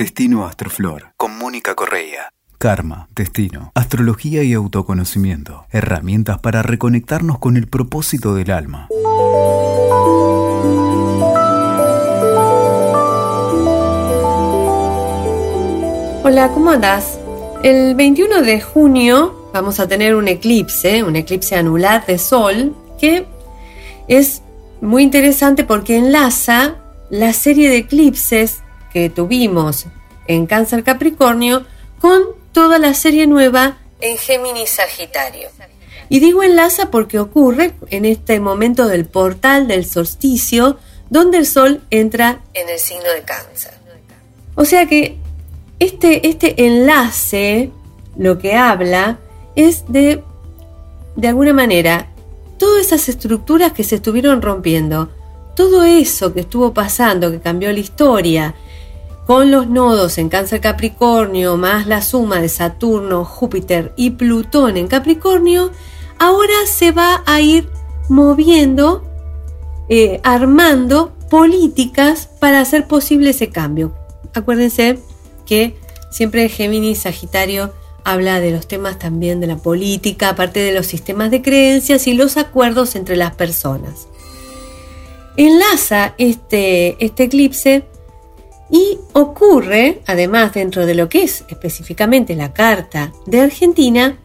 [0.00, 2.32] Destino Astroflor con Mónica Correa.
[2.56, 5.66] Karma, destino, astrología y autoconocimiento.
[5.70, 8.88] Herramientas para reconectarnos con el propósito del alma.
[16.24, 17.18] Hola, ¿cómo andás?
[17.62, 23.26] El 21 de junio vamos a tener un eclipse, un eclipse anular de Sol, que
[24.08, 24.40] es
[24.80, 26.76] muy interesante porque enlaza
[27.10, 28.62] la serie de eclipses
[28.92, 29.86] que tuvimos
[30.26, 31.64] en Cáncer Capricornio
[32.00, 32.22] con
[32.52, 35.48] toda la serie nueva en Géminis Sagitario.
[36.08, 41.82] Y digo enlaza porque ocurre en este momento del portal del solsticio, donde el Sol
[41.90, 43.72] entra en el signo de Cáncer.
[44.56, 45.16] O sea que
[45.78, 47.70] este, este enlace
[48.16, 49.18] lo que habla
[49.54, 50.22] es de,
[51.16, 52.08] de alguna manera,
[52.58, 55.10] todas esas estructuras que se estuvieron rompiendo,
[55.54, 58.54] todo eso que estuvo pasando, que cambió la historia,
[59.30, 64.88] con los nodos en Cáncer Capricornio más la suma de Saturno, Júpiter y Plutón en
[64.88, 65.70] Capricornio,
[66.18, 67.70] ahora se va a ir
[68.08, 69.04] moviendo,
[69.88, 73.94] eh, armando políticas para hacer posible ese cambio.
[74.34, 74.98] Acuérdense
[75.46, 75.76] que
[76.10, 81.30] siempre Géminis Sagitario habla de los temas también de la política, aparte de los sistemas
[81.30, 84.08] de creencias y los acuerdos entre las personas.
[85.36, 87.84] Enlaza este, este eclipse
[88.70, 94.18] y ocurre, además dentro de lo que es específicamente la carta de Argentina,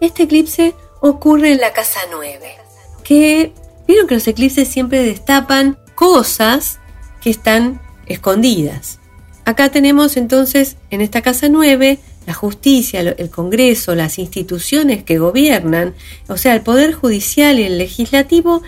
[0.00, 2.56] este eclipse ocurre en la casa 9,
[3.04, 3.52] que
[3.86, 6.78] vieron que los eclipses siempre destapan cosas
[7.20, 9.00] que están escondidas.
[9.44, 15.94] Acá tenemos entonces en esta casa 9 la justicia, el Congreso, las instituciones que gobiernan,
[16.28, 18.62] o sea, el Poder Judicial y el Legislativo,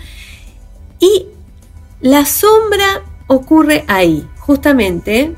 [0.99, 1.25] y
[1.99, 5.35] la sombra ocurre ahí, justamente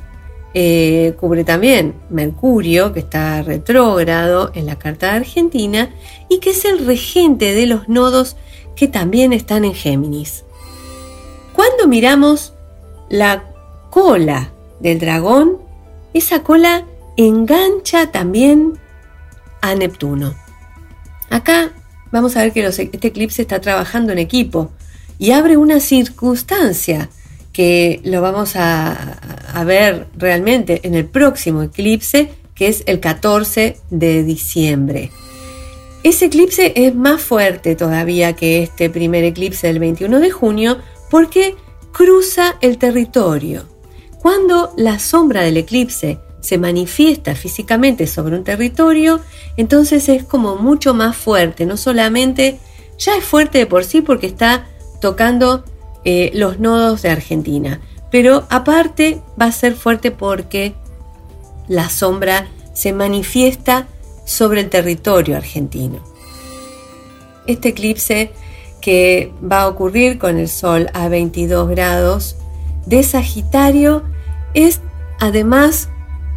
[0.53, 5.93] eh, cubre también Mercurio, que está retrógrado en la carta de Argentina,
[6.29, 8.37] y que es el regente de los nodos
[8.73, 10.45] que también están en Géminis.
[11.53, 12.53] Cuando miramos
[13.09, 13.43] la
[13.89, 15.57] cola del dragón,
[16.13, 16.85] esa cola
[17.17, 18.79] engancha también
[19.59, 20.35] a Neptuno.
[21.29, 21.73] Acá
[22.13, 24.71] vamos a ver que este eclipse está trabajando en equipo
[25.19, 27.09] y abre una circunstancia
[28.03, 29.17] lo vamos a,
[29.65, 35.11] ver realmente en el próximo eclipse, que es el 14 de diciembre.
[36.03, 40.77] Ese eclipse es más fuerte todavía que este primer eclipse del 21 de junio
[41.09, 41.55] porque
[41.91, 43.65] cruza el territorio.
[44.19, 49.19] Cuando la sombra del eclipse se manifiesta físicamente sobre un territorio,
[49.57, 52.59] entonces es como mucho más fuerte, no solamente
[52.97, 54.67] ya es fuerte de por sí porque está
[55.01, 55.65] tocando
[56.03, 57.81] eh, los nodos de Argentina.
[58.09, 60.73] Pero aparte va a ser fuerte porque
[61.67, 63.87] la sombra se manifiesta
[64.25, 65.99] sobre el territorio argentino.
[67.47, 68.31] Este eclipse
[68.81, 72.35] que va a ocurrir con el Sol a 22 grados
[72.85, 74.03] de Sagitario
[74.53, 74.81] es
[75.19, 75.89] además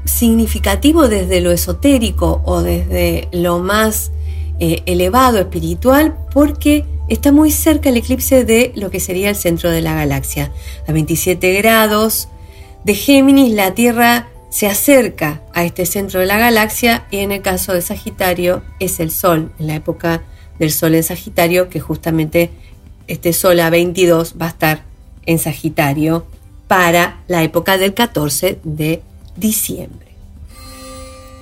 [0.05, 4.13] significativo desde lo esotérico o desde lo más
[4.61, 9.71] eh, elevado espiritual porque está muy cerca el eclipse de lo que sería el centro
[9.71, 10.53] de la galaxia.
[10.87, 12.29] A 27 grados
[12.85, 17.43] de Géminis, la Tierra se acerca a este centro de la galaxia y en el
[17.43, 20.23] caso de Sagitario es el Sol, en la época
[20.59, 22.51] del Sol en Sagitario, que justamente
[23.09, 24.85] este Sol a 22 va a estar
[25.27, 26.27] en Sagitario
[26.69, 29.03] para la época del 14 de
[29.37, 30.09] diciembre.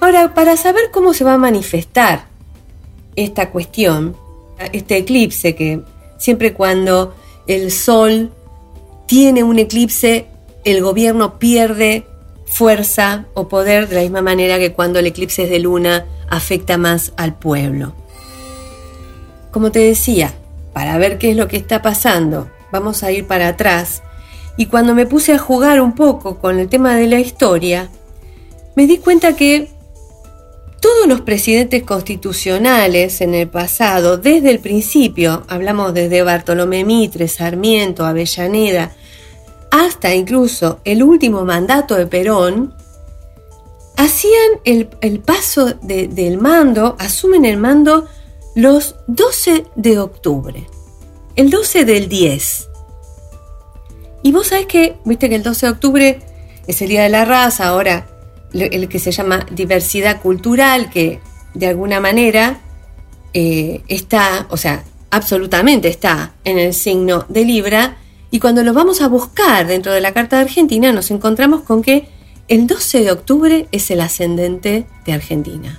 [0.00, 2.24] Ahora, para saber cómo se va a manifestar
[3.14, 4.16] esta cuestión,
[4.72, 5.80] este eclipse, que
[6.18, 7.14] siempre cuando
[7.46, 8.30] el Sol
[9.06, 10.26] tiene un eclipse,
[10.64, 12.06] el gobierno pierde
[12.46, 16.78] fuerza o poder de la misma manera que cuando el eclipse es de luna afecta
[16.78, 17.94] más al pueblo.
[19.50, 20.32] Como te decía,
[20.72, 24.02] para ver qué es lo que está pasando, vamos a ir para atrás.
[24.56, 27.88] Y cuando me puse a jugar un poco con el tema de la historia,
[28.76, 29.70] me di cuenta que
[30.92, 38.04] todos los presidentes constitucionales en el pasado, desde el principio, hablamos desde Bartolomé Mitre, Sarmiento,
[38.04, 38.92] Avellaneda,
[39.70, 42.74] hasta incluso el último mandato de Perón,
[43.96, 44.86] hacían el,
[45.20, 48.06] paso del mando, asumen el mando
[48.54, 50.66] los 12 de octubre,
[51.36, 52.68] el 12 del 10.
[54.24, 56.20] Y vos sabés que, viste que el 12 de octubre
[56.66, 58.11] es el Día de la Raza, ahora
[58.52, 61.20] el que se llama diversidad cultural, que
[61.54, 62.60] de alguna manera
[63.34, 67.96] eh, está, o sea, absolutamente está en el signo de Libra,
[68.30, 71.82] y cuando lo vamos a buscar dentro de la Carta de Argentina nos encontramos con
[71.82, 72.08] que
[72.48, 75.78] el 12 de octubre es el ascendente de Argentina.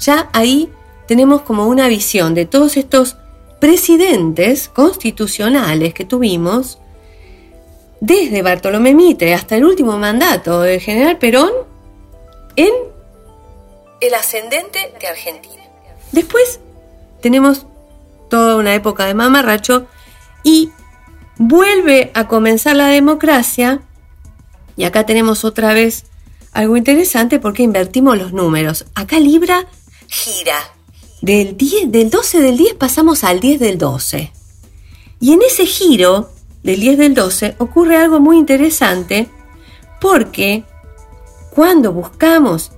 [0.00, 0.70] Ya ahí
[1.06, 3.16] tenemos como una visión de todos estos
[3.60, 6.78] presidentes constitucionales que tuvimos,
[8.00, 11.50] desde Bartolomé Mitre hasta el último mandato del general Perón,
[12.56, 12.72] en
[14.00, 15.62] el ascendente de Argentina.
[16.12, 16.60] Después
[17.20, 17.66] tenemos
[18.28, 19.86] toda una época de mamarracho
[20.42, 20.70] y
[21.36, 23.82] vuelve a comenzar la democracia
[24.76, 26.04] y acá tenemos otra vez
[26.52, 28.86] algo interesante porque invertimos los números.
[28.94, 29.66] Acá Libra
[30.08, 30.58] gira.
[31.22, 34.30] Del, 10, del 12 del 10 pasamos al 10 del 12.
[35.20, 36.30] Y en ese giro
[36.62, 39.28] del 10 del 12 ocurre algo muy interesante
[40.00, 40.64] porque
[41.54, 42.72] cuando buscamos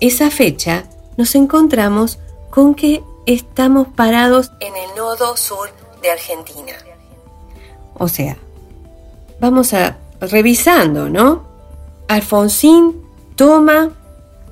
[0.00, 0.84] esa fecha
[1.16, 2.18] nos encontramos
[2.50, 5.70] con que estamos parados en el nodo sur
[6.02, 6.72] de Argentina.
[7.94, 8.36] O sea,
[9.40, 11.44] vamos a revisando, ¿no?
[12.08, 13.02] Alfonsín
[13.36, 13.90] toma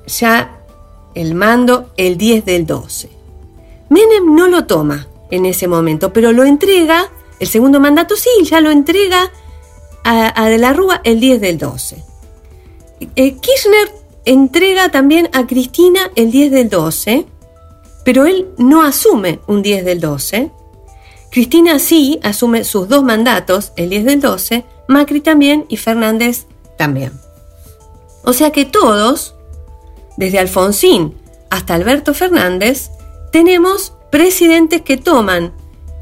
[0.07, 0.59] ya
[1.13, 3.09] el mando el 10 del 12.
[3.89, 8.61] Menem no lo toma en ese momento, pero lo entrega, el segundo mandato sí, ya
[8.61, 9.31] lo entrega
[10.03, 12.12] a, De la Rúa el 10 del 12.
[13.15, 13.91] Eh, Kirchner
[14.25, 17.25] entrega también a Cristina el 10 del 12,
[18.03, 20.51] pero él no asume un 10 del 12.
[21.31, 26.45] Cristina sí asume sus dos mandatos, el 10 del 12, Macri también y Fernández
[26.77, 27.11] también.
[28.23, 29.35] O sea que todos,
[30.17, 31.15] desde Alfonsín
[31.49, 32.89] hasta Alberto Fernández,
[33.31, 35.53] tenemos presidentes que toman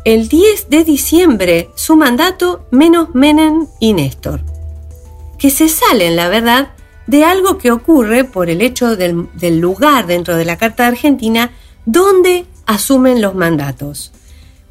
[0.04, 4.42] el 10 de diciembre su mandato menos Menem y Néstor,
[5.38, 6.74] que se salen, la verdad,
[7.08, 9.28] de algo que ocurre por el hecho del,
[9.60, 11.52] lugar dentro de la Carta de Argentina
[11.86, 14.12] donde asumen los mandatos.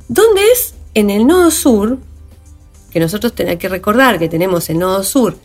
[0.09, 0.75] ¿Dónde es?
[0.95, 1.99] En el nodo sur,
[2.91, 5.37] que nosotros tenemos que recordar que tenemos el nodo sur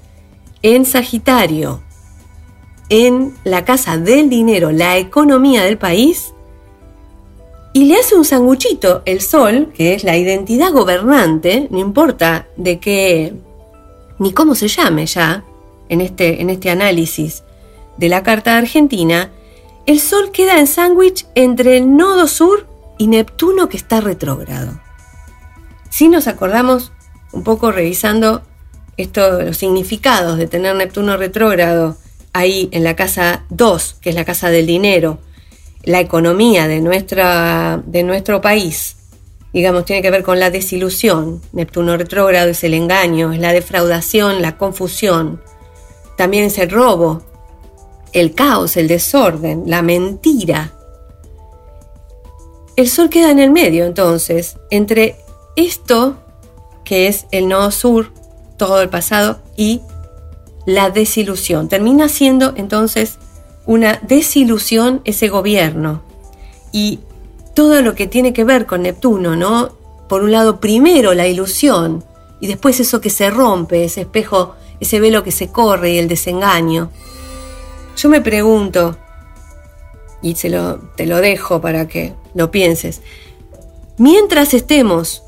[0.61, 1.83] en Sagitario,
[2.89, 6.33] en la casa del dinero, la economía del país,
[7.73, 12.79] y le hace un sanguchito el sol, que es la identidad gobernante, no importa de
[12.79, 13.33] qué,
[14.17, 15.43] ni cómo se llame ya,
[15.89, 17.43] en este, en este análisis
[17.97, 19.31] de la Carta de Argentina,
[19.85, 22.67] el sol queda en sándwich entre el nodo sur
[22.97, 24.79] y Neptuno que está retrógrado.
[25.89, 26.91] Si nos acordamos
[27.31, 28.41] un poco revisando
[28.97, 31.97] esto, los significados de tener Neptuno retrógrado
[32.33, 35.19] ahí en la casa 2, que es la casa del dinero,
[35.83, 38.97] la economía de, nuestra, de nuestro país,
[39.53, 41.41] digamos, tiene que ver con la desilusión.
[41.53, 45.41] Neptuno retrógrado es el engaño, es la defraudación, la confusión.
[46.17, 47.21] También es el robo,
[48.13, 50.71] el caos, el desorden, la mentira.
[52.75, 55.17] El sol queda en el medio, entonces, entre
[55.56, 56.17] esto
[56.85, 58.12] que es el nodo sur,
[58.57, 59.81] todo el pasado, y
[60.65, 61.67] la desilusión.
[61.67, 63.18] Termina siendo entonces
[63.65, 66.03] una desilusión ese gobierno.
[66.71, 67.00] Y
[67.53, 69.69] todo lo que tiene que ver con Neptuno, ¿no?
[70.07, 72.03] Por un lado, primero la ilusión,
[72.39, 76.07] y después eso que se rompe, ese espejo, ese velo que se corre y el
[76.07, 76.92] desengaño.
[77.98, 78.98] Yo me pregunto,
[80.22, 83.01] y se lo, te lo dejo para que lo pienses,
[83.98, 85.24] mientras estemos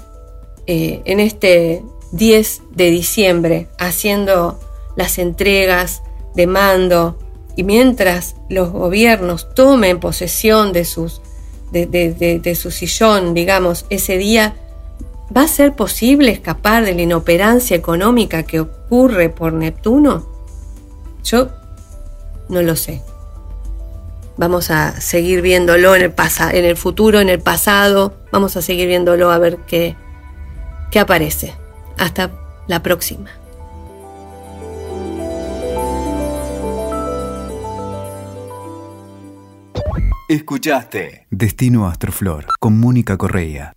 [0.65, 4.59] eh, en este 10 de diciembre haciendo
[4.95, 6.01] las entregas
[6.35, 7.17] de mando
[7.55, 11.21] y mientras los gobiernos tomen posesión de, sus,
[11.71, 14.55] de, su sillón, digamos, ese día,
[15.35, 20.27] ¿va a ser posible escapar de la inoperancia económica que ocurre por Neptuno?
[21.23, 21.49] Yo
[22.49, 23.01] no lo sé.
[24.37, 26.13] Vamos a seguir viéndolo en el,
[26.51, 28.13] en el futuro, en el pasado.
[28.31, 29.95] Vamos a seguir viéndolo a ver qué,
[30.91, 31.55] que aparece.
[31.97, 32.31] Hasta
[32.67, 33.31] la próxima.
[40.29, 43.76] Escuchaste Destino Astroflor con Mónica Correa.